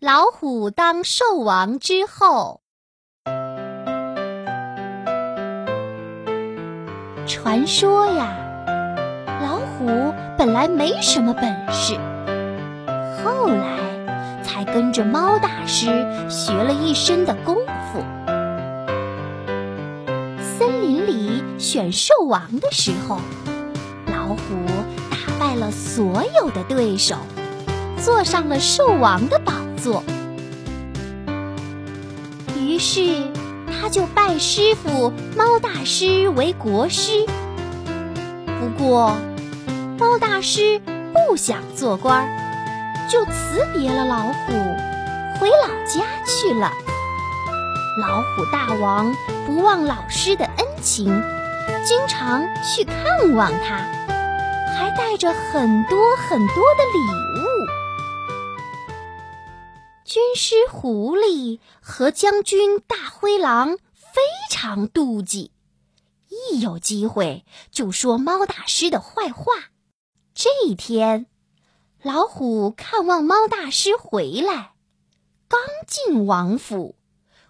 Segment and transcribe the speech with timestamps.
[0.00, 2.60] 老虎当兽王之后，
[7.26, 8.32] 传说呀，
[9.42, 11.42] 老虎本来没什么本
[11.72, 11.96] 事，
[13.24, 15.86] 后来才跟着猫大师
[16.30, 18.04] 学了一身的功夫。
[20.40, 23.18] 森林里选兽王的时候，
[24.06, 24.64] 老虎
[25.10, 27.16] 打败了所有的对手，
[28.00, 29.52] 坐上了兽王的宝
[29.82, 30.02] 做。
[32.56, 33.30] 于是，
[33.66, 37.26] 他就拜师傅猫大师为国师。
[38.60, 39.16] 不过，
[39.98, 40.80] 猫大师
[41.12, 44.52] 不想做官儿，就辞别了老虎，
[45.40, 46.72] 回老家去了。
[48.00, 49.14] 老虎大王
[49.46, 51.06] 不忘老师的恩情，
[51.84, 53.76] 经常去看望他，
[54.76, 56.98] 还带着很多很多的礼
[57.40, 57.77] 物。
[60.08, 65.52] 军师狐狸和将军大灰狼非常妒忌，
[66.30, 69.52] 一有机会就说猫大师的坏话。
[70.32, 71.26] 这一天，
[72.00, 74.72] 老虎看望猫大师回来，
[75.46, 76.96] 刚进王府，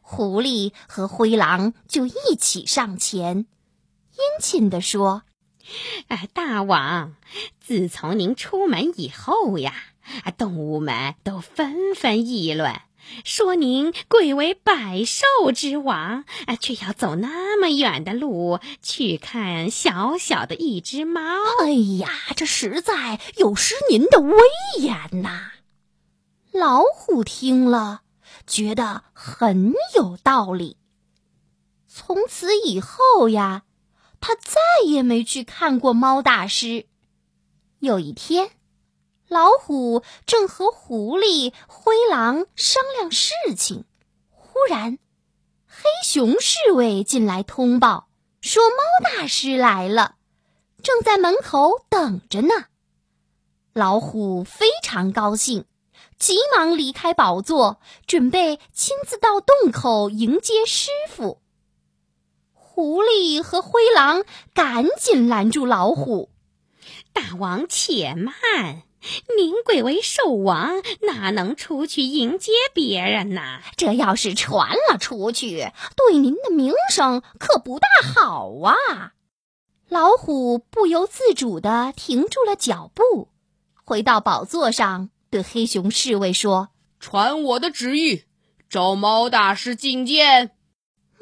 [0.00, 3.48] 狐狸和灰狼就一起上前，
[4.12, 5.24] 殷勤地说
[6.08, 7.14] ：“哎，大王，
[7.60, 9.74] 自从您出门以后呀。”！
[10.36, 12.78] 动物们都纷纷议论，
[13.24, 21.22] 说您贵为百兽之王，啊，却要走那么远的路去看小小的一只猫。
[21.62, 24.36] 哎呀，这实在有失您的威
[24.78, 25.52] 严呐！
[26.52, 28.02] 老虎听了，
[28.46, 30.76] 觉得很有道理。
[31.88, 33.62] 从此以后呀，
[34.26, 36.86] 他再也没去看过猫大师。
[37.80, 38.52] 有一天。
[39.28, 43.84] 老虎正和狐狸、灰狼商量事情，
[44.30, 44.98] 忽然，
[45.66, 48.08] 黑熊侍卫进来通报
[48.40, 50.16] 说：“猫大师来了，
[50.82, 52.54] 正在门口等着呢。”
[53.72, 55.64] 老虎非常高兴，
[56.18, 61.42] 急忙离开宝座，准备亲自到洞口迎接师傅。
[62.74, 66.30] 狐狸和灰狼赶紧拦住老虎
[67.14, 68.82] ：“大王，且慢。”
[69.38, 73.60] 您贵为兽王，哪能出去迎接别人呢？
[73.76, 79.12] 这要是传了出去，对您的名声可不大好啊！
[79.88, 83.28] 老虎不由自主地停住了脚步，
[83.84, 88.24] 回到宝座上，对黑熊侍卫说：“传我的旨意，
[88.68, 90.50] 召猫大师觐见。”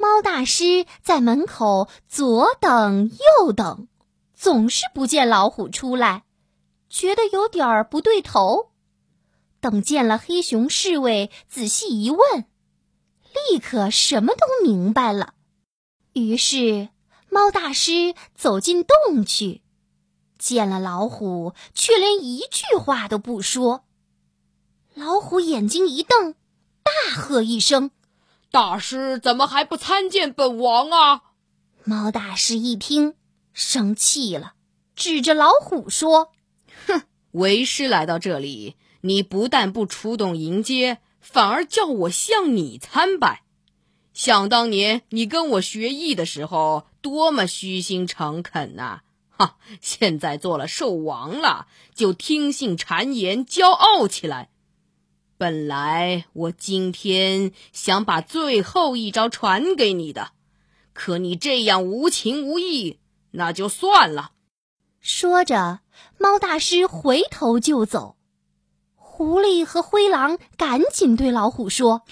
[0.03, 3.09] 猫大师在门口左等
[3.39, 3.87] 右等，
[4.35, 6.25] 总是不见老虎出来。
[6.89, 8.71] 觉得有点儿不对头，
[9.61, 12.45] 等见了黑熊侍卫，仔细一问，
[13.49, 15.35] 立刻什么都明白了。
[16.11, 16.89] 于是，
[17.29, 19.61] 猫大师走进洞去，
[20.37, 23.85] 见了老虎，却连一句话都不说。
[24.95, 26.35] 老虎眼睛一瞪，
[26.83, 27.91] 大喝一声
[28.53, 31.21] ：“大师怎么还不参见本王啊？”
[31.85, 33.15] 猫大师一听，
[33.51, 34.53] 生气了，
[34.95, 36.31] 指着老虎说。
[36.85, 43.41] 哼，为师来到这里，你不但不出动迎接，反而叫我向你参拜。
[44.13, 48.99] 想当年你跟我学艺的时候，多么虚心诚恳呐！
[49.31, 51.65] 哈，现在做了兽王了，
[51.95, 54.51] 就听信谗言，骄傲起来。
[55.43, 60.29] 本来我今天想把最后一招传给你的，
[60.93, 64.31] 可你这样无情无义，那就算了。
[65.01, 65.81] 说着，
[66.17, 68.15] 猫大师回头就走。
[68.95, 72.03] 狐狸和灰狼赶紧对老虎说：“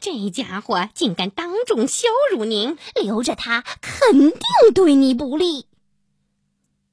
[0.00, 4.40] 这家伙竟敢当众羞辱您，留着他肯定
[4.74, 5.66] 对你不利。”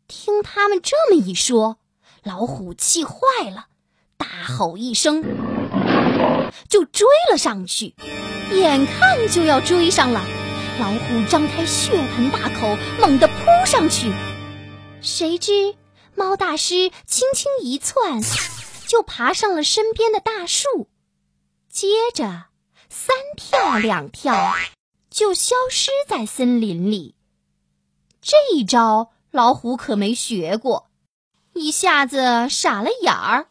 [0.08, 1.80] 听他们这么一说，
[2.22, 3.70] 老虎气坏了，
[4.16, 5.24] 大吼一声，
[6.70, 7.96] 就追了上去。
[8.52, 10.22] 眼看就要追上了，
[10.80, 13.34] 老虎张开血盆大口，猛地扑
[13.66, 14.14] 上去。
[15.02, 15.76] 谁知
[16.16, 18.22] 猫大师轻轻一窜，
[18.88, 20.90] 就爬上了身边的大树，
[21.70, 22.46] 接着
[22.90, 24.54] 三跳两跳，
[25.10, 27.16] 就消失在森林里。
[28.22, 30.90] 这一招老虎可没学过，
[31.54, 33.48] 一下子傻了眼儿，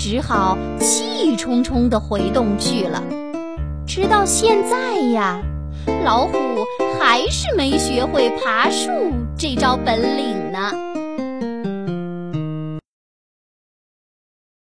[0.00, 3.04] 只好气冲冲的回洞去了。
[3.86, 5.38] 直到现在呀。
[6.04, 6.32] 老虎
[6.98, 8.90] 还是没学会爬树
[9.36, 10.72] 这招本领呢。